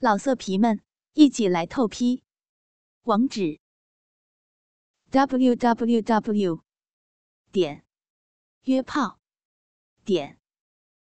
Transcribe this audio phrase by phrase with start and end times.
[0.00, 0.80] 老色皮们，
[1.14, 2.22] 一起来透批！
[3.02, 3.58] 网址
[5.10, 6.62] ：w w w
[7.50, 7.84] 点
[8.62, 9.18] 约炮
[10.04, 10.38] 点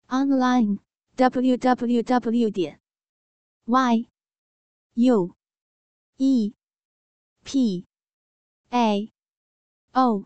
[0.06, 0.78] online
[1.16, 2.80] w w w 点
[3.66, 4.08] y
[4.94, 5.36] u
[6.16, 6.54] e
[7.44, 7.86] p
[8.70, 9.12] a
[9.92, 10.24] o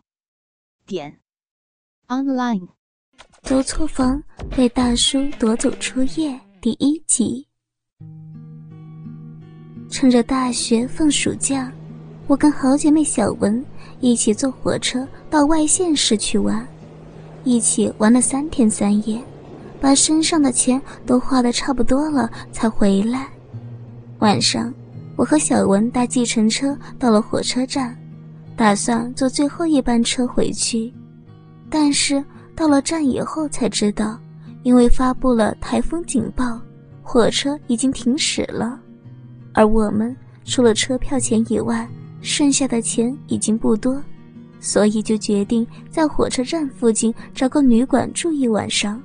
[0.87, 1.21] 点
[2.07, 2.69] online。
[3.43, 4.23] 走错房
[4.57, 7.52] 被大叔夺走初夜第一集。
[9.93, 11.71] 趁着大学放暑假，
[12.27, 13.63] 我跟好姐妹小文
[14.01, 16.67] 一起坐火车到外县市去玩，
[17.45, 19.23] 一起玩了三天三夜，
[19.83, 23.29] 把身上的钱都花的差不多了才回来。
[24.21, 24.73] 晚上，
[25.15, 27.95] 我和小文搭计程车到了火车站，
[28.57, 30.91] 打算坐最后一班车回去，
[31.69, 32.25] 但是
[32.57, 34.19] 到了站以后才知道，
[34.63, 36.59] 因为发布了台风警报，
[37.03, 38.81] 火车已经停驶了。
[39.55, 41.89] 而我们除了车票钱以外，
[42.21, 44.03] 剩下的钱已经不多，
[44.61, 49.01] 所以就决定在火车站附近找个旅馆住一晚上，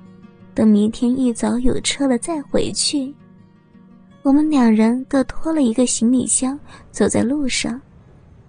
[0.53, 3.13] 等明天一早有车了再回去。
[4.23, 6.59] 我们两人各拖了一个行李箱，
[6.91, 7.79] 走在路上，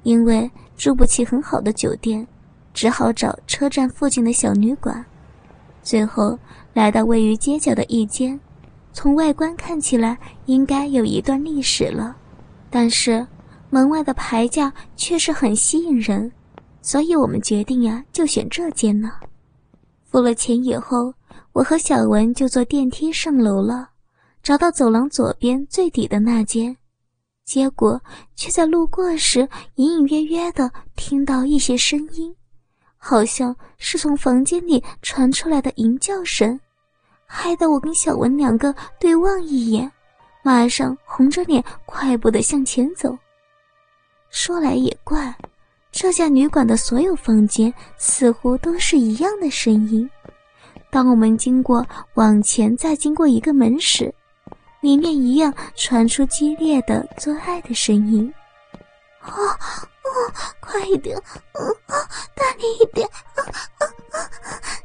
[0.02, 2.26] 因为住不起很好的酒店，
[2.74, 5.04] 只好找车站附近的小旅馆。
[5.82, 6.38] 最后
[6.74, 8.38] 来到位于街角的一间。
[9.00, 12.16] 从外观看起来应该有一段历史了，
[12.68, 13.24] 但是
[13.70, 16.32] 门外的牌价却是很吸引人，
[16.82, 19.12] 所以我们决定呀，就选这间呢。
[20.06, 21.14] 付了钱以后，
[21.52, 23.88] 我和小文就坐电梯上楼了，
[24.42, 26.76] 找到走廊左边最底的那间，
[27.44, 28.02] 结果
[28.34, 32.34] 却在路过时隐隐约约的听到一些声音，
[32.96, 36.58] 好像是从房间里传出来的吟叫声。
[37.30, 39.90] 害得我跟小文两个对望一眼，
[40.42, 43.16] 马上红着脸快步的向前走。
[44.30, 45.36] 说来也怪，
[45.92, 50.08] 这家旅馆的所有房间似乎都是一样的声音。
[50.90, 54.12] 当我们经过往前再经过一个门时，
[54.80, 58.32] 里面一样传出激烈的做爱的声音。
[59.22, 61.14] 哦哦，快一点！
[61.52, 63.06] 嗯啊，大力一点！
[63.34, 63.44] 啊
[63.78, 64.16] 啊啊！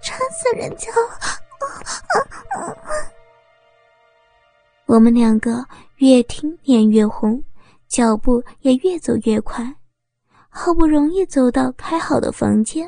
[0.02, 1.40] 馋死人家了！
[4.86, 5.66] 我们两个
[5.98, 7.44] 越听脸越红，
[7.88, 9.76] 脚步也越走越快，
[10.50, 12.88] 好不容易走到开好的房间，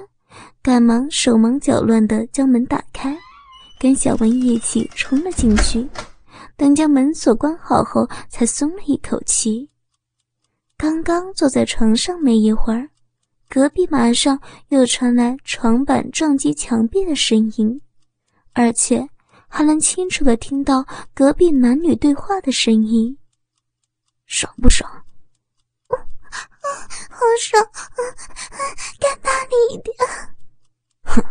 [0.61, 3.17] 赶忙手忙脚乱地将门打开，
[3.79, 5.87] 跟小文一起冲了进去。
[6.57, 9.67] 等将门锁关好后，才松了一口气。
[10.77, 12.87] 刚刚坐在床上没一会儿，
[13.49, 17.81] 隔壁马上又传来床板撞击墙壁的声音。
[18.55, 19.07] 而且
[19.49, 23.17] 还能清楚的听到隔壁男女对话的声音，
[24.25, 24.89] 爽不爽？
[27.09, 27.63] 好爽！
[28.99, 29.95] 干大力一点！
[31.03, 31.21] 哼，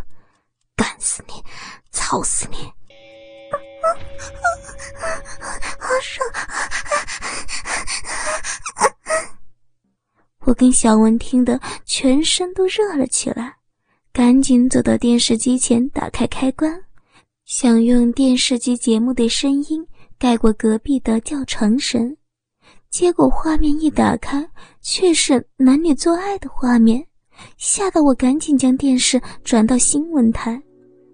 [0.77, 1.43] 干死你，
[1.91, 2.57] 操死你！
[5.81, 6.29] 好爽！
[10.41, 13.57] 我跟小文听得全身都热了起来，
[14.13, 16.85] 赶紧走到电视机前，打开开关。
[17.45, 19.87] 想用电视机节目的声音
[20.19, 22.17] 盖过隔壁的叫床声，
[22.89, 24.49] 结果画面一打开，
[24.81, 27.07] 却是男女做爱的画面，
[27.59, 30.59] 吓得我赶紧将电视转到新闻台，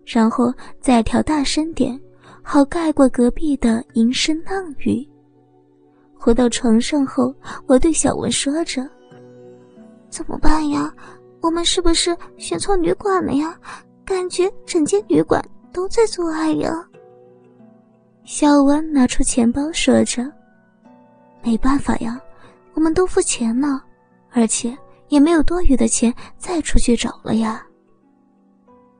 [0.06, 2.00] 然后再调大声点，
[2.42, 5.04] 好盖过隔壁的淫声浪语。
[6.14, 7.34] 回到床上后，
[7.66, 8.88] 我对小文说着
[10.08, 10.94] ：“怎么办呀？
[11.40, 13.58] 我们是不是选错旅馆了呀？
[14.04, 16.86] 感觉整间旅馆……”都在做爱呀。
[18.24, 20.30] 小文拿出钱包说着
[21.42, 22.20] ：“没办法呀，
[22.74, 23.82] 我们都付钱了，
[24.30, 24.76] 而且
[25.08, 27.66] 也没有多余的钱再出去找了呀。”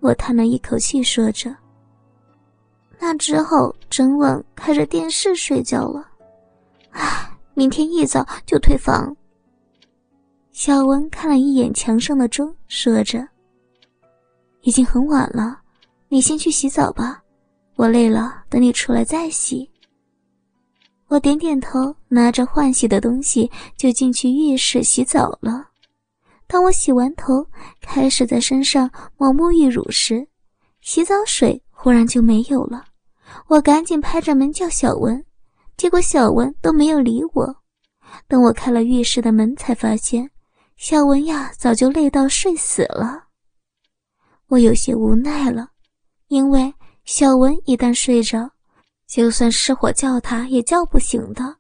[0.00, 1.54] 我叹了一口气说着
[2.98, 6.09] ：“那只好整晚开着电视睡觉了。
[6.91, 9.15] 唉，明天一早就退房。”
[10.50, 13.27] 小文看了一眼墙上的钟，说着
[14.62, 15.60] ：“已经很晚了。”
[16.12, 17.22] 你先去洗澡吧，
[17.77, 19.71] 我累了，等你出来再洗。
[21.07, 25.68] 我点点头，拿着换洗的东西就进去浴室洗澡了。
[26.48, 27.47] 当我洗完头，
[27.80, 30.27] 开始在身上抹沐浴乳时，
[30.80, 32.84] 洗澡水忽然就没有了。
[33.47, 35.24] 我赶紧拍着门叫小文，
[35.77, 37.56] 结果小文都没有理我。
[38.27, 40.28] 等我开了浴室的门，才发现
[40.77, 43.28] 小文呀早就累到睡死了。
[44.48, 45.69] 我有些无奈了。
[46.30, 46.72] 因为
[47.04, 48.48] 小文一旦睡着，
[49.09, 51.56] 就算失火叫他也叫不醒的。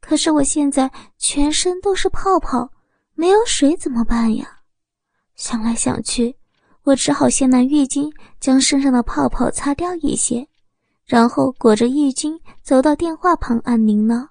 [0.00, 2.70] 可是我现在全身都是泡泡，
[3.12, 4.60] 没有水怎么办呀？
[5.36, 6.34] 想来想去，
[6.84, 8.10] 我只好先拿浴巾
[8.40, 10.48] 将身上的泡泡擦掉一些，
[11.04, 14.30] 然后裹着浴巾走到电话旁按铃呢。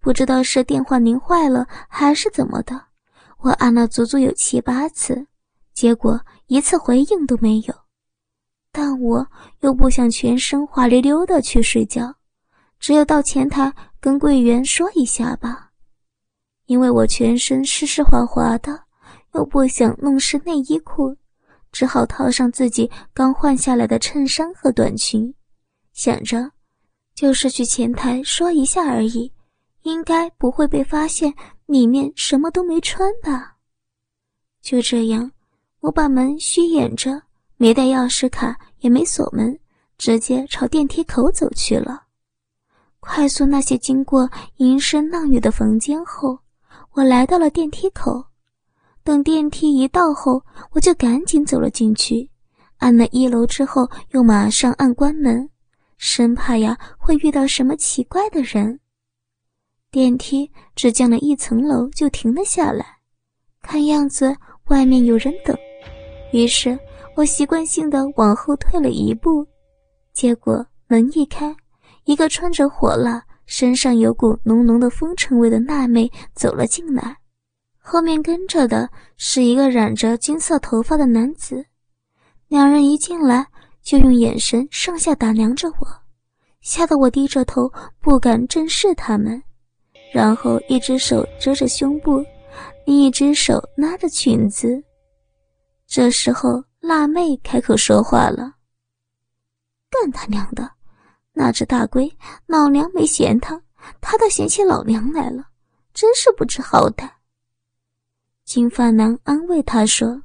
[0.00, 2.86] 不知道是电话铃坏了还是怎么的，
[3.40, 5.26] 我按了足足有七八次，
[5.74, 7.74] 结果一次回应都没有。
[8.80, 9.26] 但我
[9.62, 12.14] 又不想全身滑溜溜的去睡觉，
[12.78, 15.72] 只有到前台跟柜员说一下吧，
[16.66, 18.80] 因为我全身湿湿滑滑的，
[19.34, 21.16] 又不想弄湿内衣裤，
[21.72, 25.34] 只好套上自己刚换下来的衬衫和短裙，
[25.92, 26.48] 想着
[27.16, 29.32] 就是去前台说一下而已。
[29.82, 31.34] 应该不会被发现，
[31.66, 33.56] 里面什么都没穿吧？
[34.62, 35.32] 就这样，
[35.80, 37.20] 我把门虚掩着，
[37.56, 39.58] 没带钥匙卡，也没锁门，
[39.96, 42.04] 直接朝电梯口走去了。
[43.00, 46.38] 快速那些经过阴声浪语的房间后，
[46.92, 48.24] 我来到了电梯口。
[49.02, 50.42] 等电梯一到后，
[50.72, 52.28] 我就赶紧走了进去，
[52.76, 55.48] 按了一楼之后，又马上按关门，
[55.96, 58.78] 生怕呀会遇到什么奇怪的人。
[59.90, 62.84] 电梯只降了一层楼就停了下来，
[63.62, 64.36] 看样子
[64.66, 65.56] 外面有人等，
[66.32, 66.78] 于是
[67.18, 69.44] 我习惯性的往后退了一步，
[70.12, 71.52] 结果门一开，
[72.04, 77.16] 一个穿着火辣、身上有股浓浓的风尘味的辣妹走了进来，
[77.80, 81.66] 后面跟着的是一个染着金色头发的男子，
[82.46, 83.44] 两人一进来
[83.82, 85.88] 就用眼神上下打量着我，
[86.60, 87.68] 吓得我低着头
[88.00, 89.42] 不敢正视他们。
[90.14, 92.24] 然后一只手遮着胸部，
[92.86, 94.80] 另一只手拉着裙子。
[95.84, 98.54] 这时候，辣妹开口说话了
[99.90, 100.70] ：“干他娘的！
[101.32, 102.10] 那只大龟，
[102.46, 103.60] 老娘没嫌他，
[104.00, 105.48] 他倒嫌弃老娘来了，
[105.92, 107.08] 真是不知好歹。”
[108.44, 110.22] 金发男安慰他说：“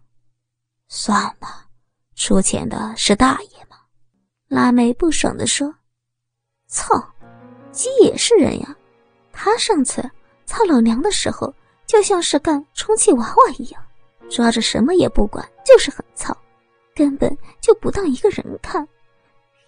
[0.87, 1.67] 算了，
[2.15, 3.77] 出钱的是大爷嘛。”
[4.47, 5.73] 辣妹不爽地说
[6.67, 7.03] ：“操，
[7.71, 8.75] 鸡也是人呀！”
[9.33, 10.07] 他上次
[10.45, 11.53] 操老娘的时候，
[11.87, 13.83] 就像是干充气娃娃一样，
[14.29, 16.35] 抓着什么也不管，就是很操，
[16.95, 18.87] 根本就不当一个人看。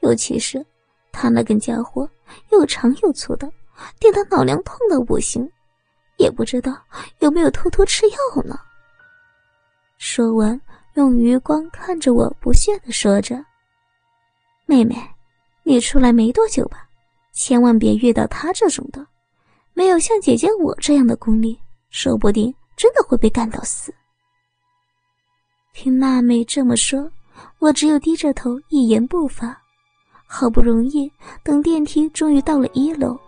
[0.01, 0.65] 尤其是
[1.11, 2.09] 他那根家伙
[2.51, 3.51] 又长又粗的，
[3.99, 5.49] 电得脑梁痛的不行，
[6.17, 6.77] 也不知道
[7.19, 8.59] 有没有偷偷吃药呢。
[9.97, 10.59] 说完，
[10.95, 13.43] 用余光看着我，不屑的说着
[14.67, 14.95] ：“妹妹，
[15.63, 16.87] 你出来没多久吧？
[17.33, 19.05] 千万别遇到他这种的。”
[19.77, 23.93] 没有像姐姐我这样的功力，说不定真的会被干到死。
[25.75, 27.11] 听娜美这么说，
[27.59, 29.55] 我只有低着头，一言不发。
[30.25, 31.11] 好不容易
[31.43, 33.19] 等电梯终于到了一楼，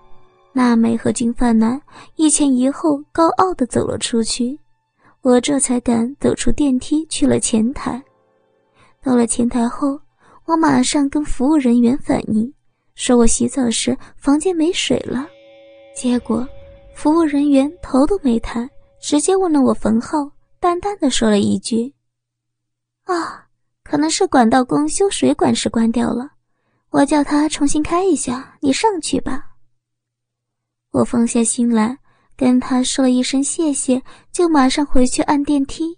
[0.54, 1.80] 娜美和金发男
[2.16, 4.58] 一前一后，高傲的走了出去。
[5.22, 8.02] 我这才敢走出电梯，去了前台。
[9.04, 10.00] 到了前台后，
[10.46, 12.52] 我马上跟服务人员反映，
[12.96, 15.28] 说我洗澡时房间没水了。
[15.94, 16.48] 结果，
[16.96, 18.68] 服务人员头都没抬，
[19.02, 21.94] 直接问了我房号，淡淡的说了一句
[23.08, 23.48] ：“啊，
[23.84, 26.30] 可能是管道工修水管时关掉了，
[26.90, 29.46] 我叫他重新开一下，你上去吧。”
[30.92, 31.98] 我放下心来，
[32.36, 35.98] 跟他说了一声谢谢，就马上回去按电梯，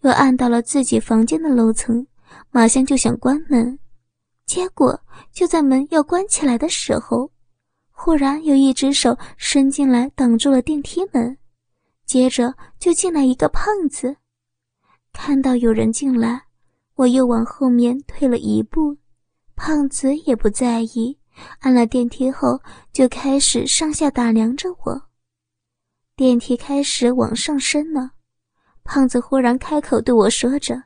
[0.00, 2.06] 又按到了自己房间的楼层，
[2.50, 3.78] 马上就想关门，
[4.44, 5.00] 结果
[5.32, 7.30] 就在门要关起来的时候。
[7.98, 11.38] 忽然有一只手伸进来挡住了电梯门，
[12.04, 14.14] 接着就进来一个胖子。
[15.18, 16.44] 看到有人进来，
[16.94, 18.98] 我又往后面退了一步，
[19.56, 21.18] 胖子也不在意，
[21.60, 22.60] 按了电梯后
[22.92, 25.02] 就开始上下打量着我。
[26.14, 28.12] 电梯开始往上升了，
[28.84, 30.76] 胖子忽然开口对我说着：“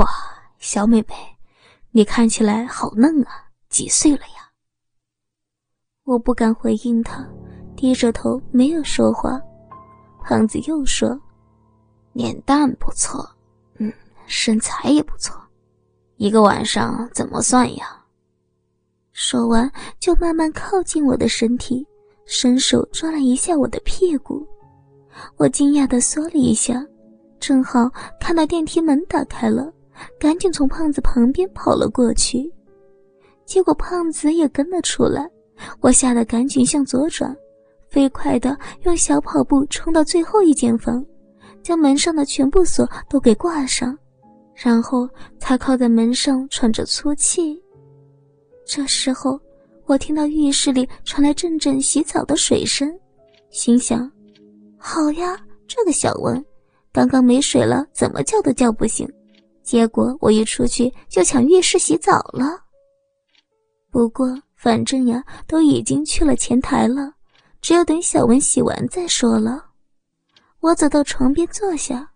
[0.00, 0.06] 哇，
[0.58, 1.14] 小妹妹，
[1.92, 4.50] 你看起来好嫩啊，几岁了呀？”
[6.02, 7.24] 我不敢回应他，
[7.76, 9.40] 低着头没有说话。
[10.24, 11.18] 胖子又说
[12.14, 13.28] ：“脸蛋不错，
[13.76, 13.92] 嗯，
[14.26, 15.36] 身材也不错，
[16.16, 18.00] 一个晚上怎么算呀？”
[19.12, 21.86] 说完就慢慢靠近我的身体，
[22.24, 24.46] 伸手抓了一下我的屁股。
[25.36, 26.84] 我惊讶的缩了一下，
[27.38, 29.72] 正好看到电梯门打开了，
[30.18, 32.50] 赶紧从胖子旁边跑了过去。
[33.44, 35.30] 结果胖子也跟了出来。
[35.80, 37.34] 我吓得赶紧向左转，
[37.88, 41.04] 飞快的用小跑步冲到最后一间房，
[41.64, 43.98] 将门上的全部锁都给挂上，
[44.54, 45.08] 然后
[45.40, 47.58] 才靠在门上喘着粗气。
[48.66, 49.40] 这时候，
[49.86, 52.94] 我听到浴室里传来阵阵洗澡的水声，
[53.48, 54.08] 心想：
[54.78, 55.34] 好呀，
[55.66, 56.44] 这个小文，
[56.92, 59.10] 刚刚没水了，怎么叫都叫不醒。
[59.62, 62.60] 结果我一出去就抢浴室洗澡了。
[63.90, 67.10] 不过反正呀，都已经去了前台了，
[67.62, 69.63] 只有等小文洗完再说了。
[70.64, 72.10] 我走到床边坐下，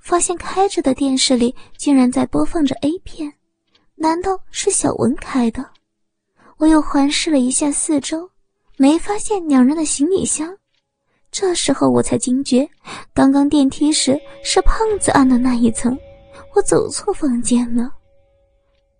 [0.00, 3.32] 发现开着的电视里竟然在播放着 A 片，
[3.94, 5.64] 难道是小文开的？
[6.56, 8.28] 我又环视了一下四周，
[8.76, 10.52] 没发现两人的行李箱。
[11.30, 12.68] 这时候我才惊觉，
[13.14, 15.96] 刚刚电梯时是胖子按的那一层，
[16.56, 17.88] 我走错房间了。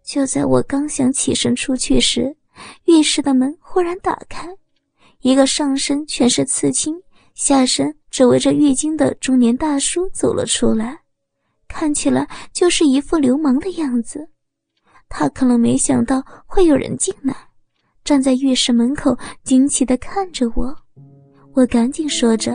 [0.05, 2.37] 就在我刚想起身出去时，
[2.85, 4.49] 浴室的门忽然打开，
[5.23, 7.03] 一个上身全是刺青、
[7.35, 11.01] 下身只围着浴巾的中年大叔走了出来，
[11.67, 14.29] 看起来就是一副流氓的样子。
[15.09, 17.35] 他可能没想到会有人进来，
[18.05, 20.77] 站在浴室门口惊奇的看着我。
[21.55, 22.53] 我赶紧说着：“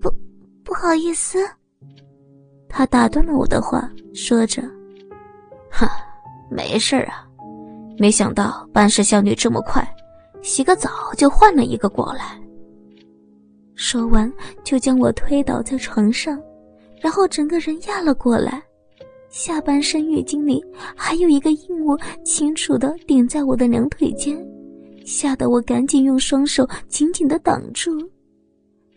[0.00, 0.08] 不，
[0.62, 1.38] 不好意思。”
[2.70, 4.62] 他打断了我的话，说着
[5.68, 5.88] ：“哈，
[6.48, 7.26] 没事啊，
[7.98, 9.84] 没想到办事效率这么快，
[10.42, 12.40] 洗个澡就换了一个过来。”
[13.74, 16.40] 说完，就将我推倒在床上，
[17.00, 18.62] 然后整个人压了过来，
[19.28, 20.64] 下半身浴巾里
[20.96, 24.38] 还有一个硬物，清楚的顶在我的两腿间。
[25.04, 27.90] 吓得我赶紧用双手紧紧的挡住。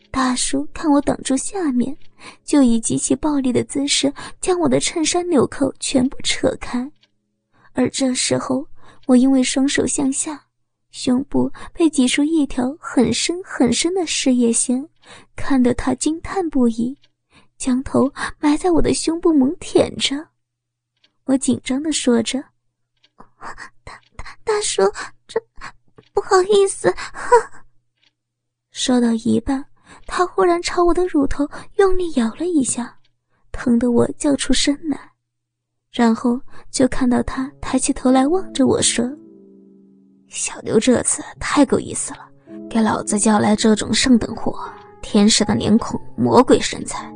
[0.10, 1.96] 大叔看我挡住下面，
[2.46, 6.90] 就以极其暴力的姿势将我的衬衫纽扣全部扯开。
[7.74, 8.66] 而这时候，
[9.06, 10.42] 我因为双手向下，
[10.98, 14.90] 胸部被挤出一条很深很深的事业线，
[15.36, 16.98] 看得他惊叹不已，
[17.56, 20.30] 将头埋在我的胸部猛舔着。
[21.26, 22.44] 我紧张的说着
[23.86, 24.82] ：“大大大叔，
[25.28, 25.40] 这……”
[26.16, 26.92] 不好意思，
[28.74, 29.64] 说到一半，
[30.08, 32.98] 他忽然朝我的乳头用力咬了一下，
[33.52, 35.12] 疼得我叫出声来。
[35.92, 39.08] 然后就看到他抬起头来望着我说
[40.28, 42.20] ：“小刘这次太够意思了，
[42.70, 44.60] 给老子叫来这种上等货，
[45.02, 47.12] 天使的脸孔，魔鬼身材，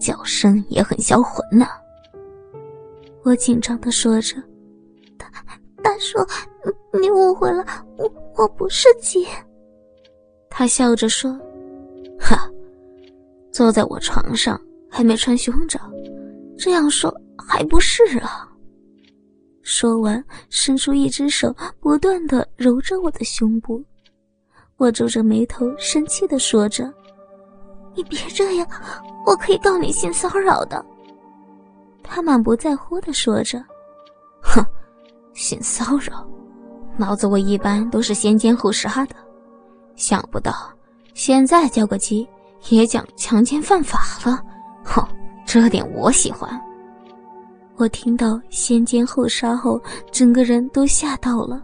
[0.00, 1.66] 叫声也很销魂呢。”
[3.24, 4.36] 我紧张的说着
[5.16, 5.26] ：“大
[5.82, 6.18] 大叔，
[7.00, 7.64] 你误会了，
[7.96, 9.26] 我。”我不是姐。
[10.48, 11.38] 他笑着说
[12.18, 12.50] ：“哈，
[13.52, 14.58] 坐在我床上
[14.90, 15.78] 还没穿胸罩，
[16.56, 18.48] 这样说还不是啊？”
[19.62, 23.82] 说完，伸出一只手，不断的揉着我的胸部。
[24.76, 26.92] 我皱着眉头，生气的说着
[27.94, 28.66] ：“你别这样，
[29.24, 30.84] 我可以告你性骚扰的。”
[32.02, 33.64] 他满不在乎的说着
[34.42, 34.64] ：“哼，
[35.34, 36.28] 性骚扰。”
[36.98, 39.14] 老子我一般都是先奸后杀的，
[39.94, 40.52] 想不到
[41.14, 42.28] 现在叫个鸡
[42.68, 44.42] 也讲强奸犯法了，
[44.84, 45.06] 哼，
[45.46, 46.60] 这点我喜欢。
[47.76, 51.62] 我听到先奸后杀后，整个人都吓到了，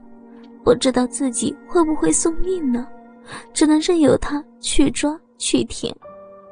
[0.64, 2.86] 不知道自己会不会送命呢，
[3.52, 5.94] 只能任由他去抓去舔，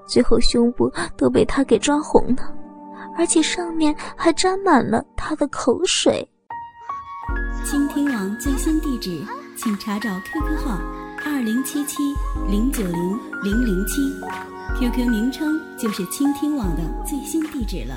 [0.06, 2.54] 最后胸部都被他给抓红了，
[3.16, 6.26] 而且上面还沾满了他的口水。
[7.64, 9.20] 倾听网最新地址，
[9.56, 10.78] 请查找 QQ 号
[11.24, 12.14] 二零七七
[12.48, 14.02] 零九零零零七
[14.78, 17.96] ，QQ 名称就是倾听网的最新地址了。